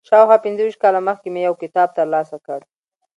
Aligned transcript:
شاوخوا 0.09 0.37
پنځه 0.45 0.61
ویشت 0.63 0.79
کاله 0.83 0.99
مخکې 1.09 1.27
مې 1.33 1.41
یو 1.47 1.55
کتاب 1.63 1.89
تر 1.97 2.05
لاسه 2.13 2.37
کړ. 2.45 2.59